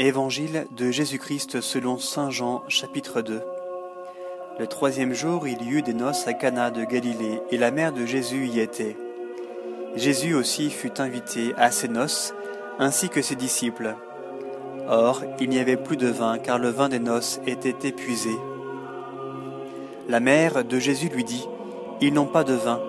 Évangile 0.00 0.68
de 0.76 0.92
Jésus-Christ 0.92 1.60
selon 1.60 1.98
Saint 1.98 2.30
Jean 2.30 2.62
chapitre 2.68 3.20
2 3.20 3.42
Le 4.60 4.66
troisième 4.68 5.12
jour 5.12 5.48
il 5.48 5.60
y 5.62 5.70
eut 5.70 5.82
des 5.82 5.92
noces 5.92 6.28
à 6.28 6.34
Cana 6.34 6.70
de 6.70 6.84
Galilée, 6.84 7.40
et 7.50 7.56
la 7.56 7.72
mère 7.72 7.92
de 7.92 8.06
Jésus 8.06 8.46
y 8.46 8.60
était. 8.60 8.96
Jésus 9.96 10.34
aussi 10.34 10.70
fut 10.70 11.00
invité 11.00 11.52
à 11.56 11.72
ces 11.72 11.88
noces, 11.88 12.32
ainsi 12.78 13.08
que 13.08 13.22
ses 13.22 13.34
disciples. 13.34 13.96
Or, 14.88 15.24
il 15.40 15.48
n'y 15.48 15.58
avait 15.58 15.76
plus 15.76 15.96
de 15.96 16.06
vin, 16.06 16.38
car 16.38 16.60
le 16.60 16.68
vin 16.68 16.88
des 16.88 17.00
noces 17.00 17.40
était 17.44 17.88
épuisé. 17.88 18.36
La 20.08 20.20
mère 20.20 20.64
de 20.64 20.78
Jésus 20.78 21.08
lui 21.08 21.24
dit, 21.24 21.48
Ils 22.00 22.14
n'ont 22.14 22.26
pas 22.26 22.44
de 22.44 22.54
vin. 22.54 22.80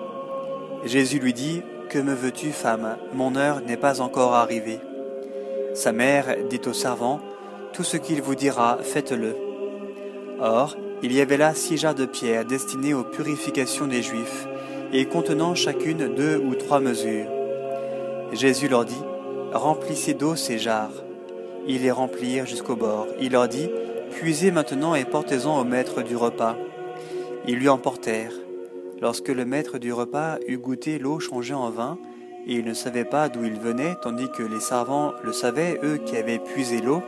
Jésus 0.84 1.18
lui 1.18 1.32
dit, 1.32 1.62
Que 1.88 1.98
me 1.98 2.14
veux-tu, 2.14 2.52
femme? 2.52 2.98
Mon 3.12 3.34
heure 3.34 3.62
n'est 3.62 3.76
pas 3.76 4.00
encore 4.00 4.34
arrivée. 4.34 4.78
Sa 5.74 5.92
mère 5.92 6.36
dit 6.48 6.60
au 6.66 6.72
servant, 6.72 7.20
Tout 7.72 7.84
ce 7.84 7.96
qu'il 7.96 8.20
vous 8.22 8.34
dira, 8.34 8.78
faites-le. 8.82 9.36
Or, 10.40 10.76
il 11.02 11.12
y 11.12 11.20
avait 11.20 11.36
là 11.36 11.54
six 11.54 11.78
jarres 11.78 11.94
de 11.94 12.06
pierre 12.06 12.44
destinées 12.44 12.94
aux 12.94 13.04
purifications 13.04 13.86
des 13.86 14.02
Juifs, 14.02 14.48
et 14.92 15.06
contenant 15.06 15.54
chacune 15.54 16.12
deux 16.14 16.36
ou 16.38 16.54
trois 16.56 16.80
mesures. 16.80 17.30
Jésus 18.32 18.68
leur 18.68 18.84
dit, 18.84 19.02
Remplissez 19.52 20.14
d'eau 20.14 20.36
ces 20.36 20.58
jarres. 20.58 21.04
Ils 21.66 21.82
les 21.82 21.90
remplirent 21.90 22.46
jusqu'au 22.46 22.76
bord. 22.76 23.06
Il 23.20 23.32
leur 23.32 23.48
dit, 23.48 23.70
Puisez 24.10 24.50
maintenant 24.50 24.94
et 24.94 25.04
portez-en 25.04 25.60
au 25.60 25.64
maître 25.64 26.02
du 26.02 26.16
repas. 26.16 26.56
Ils 27.46 27.58
lui 27.58 27.68
emportèrent. 27.68 28.34
Lorsque 29.00 29.28
le 29.28 29.44
maître 29.44 29.78
du 29.78 29.92
repas 29.92 30.38
eut 30.46 30.58
goûté 30.58 30.98
l'eau 30.98 31.20
changée 31.20 31.54
en 31.54 31.70
vin, 31.70 31.96
et 32.46 32.54
il 32.54 32.64
ne 32.64 32.74
savait 32.74 33.04
pas 33.04 33.28
d'où 33.28 33.44
il 33.44 33.58
venait, 33.58 33.96
tandis 34.02 34.30
que 34.30 34.42
les 34.42 34.60
servants 34.60 35.12
le 35.22 35.32
savaient, 35.32 35.78
eux 35.82 35.98
qui 35.98 36.16
avaient 36.16 36.38
puisé 36.38 36.80
l'eau. 36.80 37.02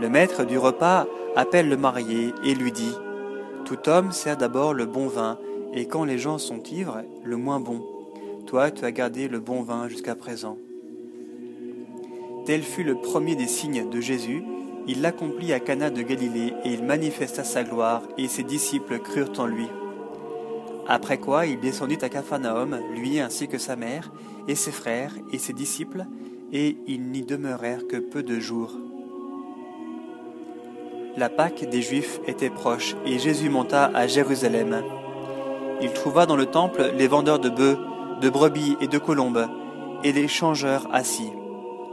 Le 0.00 0.08
maître 0.08 0.44
du 0.44 0.58
repas 0.58 1.06
appelle 1.36 1.68
le 1.68 1.76
marié 1.76 2.32
et 2.44 2.54
lui 2.54 2.72
dit 2.72 2.94
Tout 3.64 3.88
homme 3.88 4.12
sert 4.12 4.36
d'abord 4.36 4.74
le 4.74 4.86
bon 4.86 5.06
vin, 5.06 5.38
et 5.74 5.86
quand 5.86 6.04
les 6.04 6.18
gens 6.18 6.38
sont 6.38 6.62
ivres, 6.62 7.02
le 7.24 7.36
moins 7.36 7.60
bon. 7.60 7.84
Toi, 8.46 8.70
tu 8.70 8.84
as 8.84 8.92
gardé 8.92 9.28
le 9.28 9.40
bon 9.40 9.62
vin 9.62 9.88
jusqu'à 9.88 10.14
présent. 10.14 10.56
Tel 12.46 12.62
fut 12.62 12.84
le 12.84 12.94
premier 12.94 13.36
des 13.36 13.46
signes 13.46 13.90
de 13.90 14.00
Jésus. 14.00 14.42
Il 14.86 15.02
l'accomplit 15.02 15.52
à 15.52 15.60
Cana 15.60 15.90
de 15.90 16.00
Galilée 16.00 16.54
et 16.64 16.72
il 16.72 16.82
manifesta 16.82 17.44
sa 17.44 17.62
gloire, 17.62 18.02
et 18.16 18.26
ses 18.26 18.42
disciples 18.42 18.98
crurent 19.00 19.38
en 19.38 19.46
lui. 19.46 19.66
Après 20.90 21.18
quoi, 21.18 21.44
il 21.44 21.60
descendit 21.60 21.98
à 22.00 22.08
Capharnaüm, 22.08 22.80
lui 22.96 23.20
ainsi 23.20 23.46
que 23.46 23.58
sa 23.58 23.76
mère, 23.76 24.10
et 24.48 24.54
ses 24.54 24.72
frères, 24.72 25.12
et 25.32 25.38
ses 25.38 25.52
disciples, 25.52 26.06
et 26.50 26.78
ils 26.86 27.10
n'y 27.10 27.22
demeurèrent 27.22 27.86
que 27.86 27.98
peu 27.98 28.22
de 28.22 28.40
jours. 28.40 28.72
La 31.18 31.28
Pâque 31.28 31.68
des 31.68 31.82
Juifs 31.82 32.20
était 32.26 32.48
proche, 32.48 32.96
et 33.04 33.18
Jésus 33.18 33.50
monta 33.50 33.90
à 33.94 34.06
Jérusalem. 34.06 34.82
Il 35.82 35.92
trouva 35.92 36.24
dans 36.24 36.36
le 36.36 36.46
temple 36.46 36.92
les 36.96 37.06
vendeurs 37.06 37.38
de 37.38 37.50
bœufs, 37.50 37.78
de 38.22 38.30
brebis 38.30 38.78
et 38.80 38.88
de 38.88 38.98
colombes, 38.98 39.46
et 40.04 40.12
les 40.12 40.26
changeurs 40.26 40.88
assis. 40.90 41.32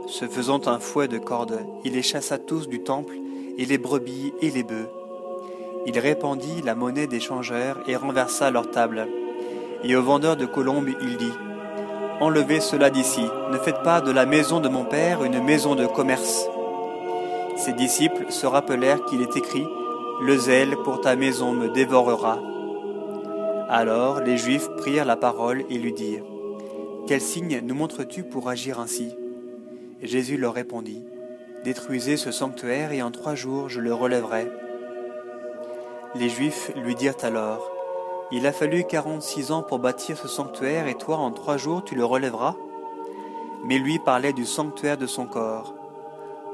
Se 0.06 0.26
faisant 0.26 0.66
un 0.66 0.78
fouet 0.78 1.08
de 1.08 1.18
cordes, 1.18 1.66
il 1.84 1.92
les 1.92 2.02
chassa 2.02 2.38
tous 2.38 2.66
du 2.66 2.80
temple, 2.80 3.16
et 3.58 3.66
les 3.66 3.78
brebis 3.78 4.32
et 4.40 4.50
les 4.50 4.62
bœufs 4.62 4.88
il 5.86 5.98
répandit 5.98 6.62
la 6.62 6.74
monnaie 6.74 7.06
des 7.06 7.20
changeurs 7.20 7.78
et 7.86 7.94
renversa 7.96 8.50
leur 8.50 8.70
table. 8.70 9.06
Et 9.84 9.94
aux 9.94 10.02
vendeurs 10.02 10.36
de 10.36 10.44
colombes 10.46 10.90
il 11.00 11.16
dit 11.16 11.32
Enlevez 12.20 12.60
cela 12.60 12.90
d'ici, 12.90 13.24
ne 13.52 13.58
faites 13.58 13.82
pas 13.82 14.00
de 14.00 14.10
la 14.10 14.26
maison 14.26 14.60
de 14.60 14.68
mon 14.68 14.84
père 14.84 15.22
une 15.22 15.42
maison 15.42 15.74
de 15.74 15.86
commerce. 15.86 16.48
Ses 17.56 17.72
disciples 17.72 18.30
se 18.30 18.46
rappelèrent 18.46 19.04
qu'il 19.04 19.22
est 19.22 19.36
écrit 19.36 19.66
Le 20.22 20.36
zèle 20.36 20.76
pour 20.82 21.00
ta 21.00 21.14
maison 21.14 21.52
me 21.52 21.68
dévorera. 21.68 22.40
Alors 23.68 24.20
les 24.20 24.36
Juifs 24.36 24.68
prirent 24.76 25.04
la 25.04 25.16
parole 25.16 25.64
et 25.70 25.78
lui 25.78 25.92
dirent 25.92 26.24
Quel 27.06 27.20
signe 27.20 27.60
nous 27.62 27.74
montres-tu 27.74 28.24
pour 28.24 28.48
agir 28.48 28.80
ainsi? 28.80 29.14
Jésus 30.02 30.36
leur 30.36 30.54
répondit 30.54 31.04
Détruisez 31.64 32.16
ce 32.16 32.30
sanctuaire 32.32 32.92
et 32.92 33.02
en 33.02 33.10
trois 33.10 33.34
jours 33.34 33.68
je 33.68 33.80
le 33.80 33.92
relèverai. 33.92 34.50
Les 36.18 36.30
Juifs 36.30 36.72
lui 36.76 36.94
dirent 36.94 37.22
alors, 37.24 37.70
Il 38.32 38.46
a 38.46 38.52
fallu 38.52 38.84
quarante-six 38.84 39.52
ans 39.52 39.62
pour 39.62 39.78
bâtir 39.78 40.16
ce 40.16 40.28
sanctuaire, 40.28 40.86
et 40.86 40.94
toi 40.94 41.18
en 41.18 41.30
trois 41.30 41.58
jours 41.58 41.84
tu 41.84 41.94
le 41.94 42.06
relèveras? 42.06 42.54
Mais 43.66 43.78
lui 43.78 43.98
parlait 43.98 44.32
du 44.32 44.46
sanctuaire 44.46 44.96
de 44.96 45.06
son 45.06 45.26
corps. 45.26 45.74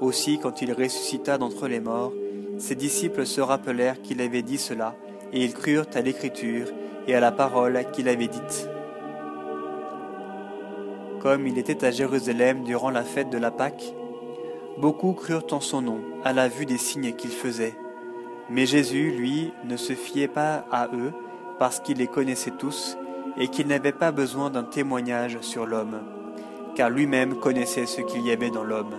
Aussi, 0.01 0.41
quand 0.41 0.63
il 0.63 0.73
ressuscita 0.73 1.39
d'entre 1.39 1.69
les 1.69 1.79
morts, 1.79 2.13
ses 2.59 2.75
disciples 2.75 3.25
se 3.25 3.41
rappelèrent 3.41 4.03
qu'il 4.03 4.21
avait 4.21 4.43
dit 4.43 4.59
cela, 4.59 4.97
et 5.33 5.45
ils 5.45 5.55
crurent 5.55 5.87
à 5.95 6.01
l'écriture 6.01 6.67
et 7.07 7.15
à 7.15 7.21
la 7.21 7.31
parole 7.31 7.85
qu'il 7.93 8.09
avait 8.09 8.27
dite. 8.27 8.69
Comme 11.21 11.47
il 11.47 11.57
était 11.57 11.85
à 11.85 11.93
Jérusalem 11.93 12.65
durant 12.65 12.91
la 12.91 13.05
fête 13.05 13.31
de 13.31 13.39
la 13.39 13.53
Pâque, 13.53 13.95
beaucoup 14.79 15.13
crurent 15.13 15.47
en 15.53 15.61
son 15.61 15.83
nom 15.83 16.01
à 16.25 16.33
la 16.33 16.49
vue 16.49 16.67
des 16.67 16.79
signes 16.79 17.13
qu'il 17.13 17.31
faisait. 17.31 17.75
Mais 18.53 18.67
Jésus, 18.67 19.11
lui, 19.11 19.51
ne 19.65 19.79
se 19.79 19.95
fiait 19.95 20.29
pas 20.29 20.67
à 20.71 20.89
eux 20.89 21.13
parce 21.59 21.81
qu'il 21.81 21.97
les 21.99 22.07
connaissait 22.07 22.51
tous 22.51 22.99
et 23.39 23.49
qu'il 23.49 23.67
n'avait 23.67 23.93
pas 23.93 24.13
besoin 24.13 24.51
d'un 24.51 24.63
témoignage 24.63 25.39
sur 25.41 25.65
l'homme, 25.65 26.01
car 26.75 26.91
lui-même 26.91 27.37
connaissait 27.37 27.87
ce 27.87 28.03
qu'il 28.03 28.21
y 28.27 28.31
avait 28.31 28.51
dans 28.51 28.65
l'homme. 28.65 28.95